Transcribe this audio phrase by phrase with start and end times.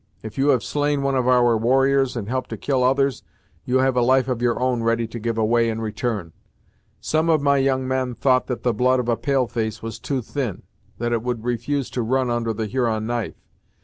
[0.23, 3.21] If you have slain one of our warriors, and helped to kill others,
[3.65, 6.33] you have a life of your own ready to give away in return.
[6.99, 10.23] Some of my young men thought that the blood of a pale face was too
[10.23, 10.63] thin;
[10.97, 13.35] that it would refuse to run under the Huron knife.